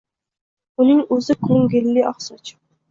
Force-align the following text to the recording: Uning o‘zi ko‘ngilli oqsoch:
Uning 0.85 1.05
o‘zi 1.19 1.39
ko‘ngilli 1.49 2.09
oqsoch: 2.15 2.57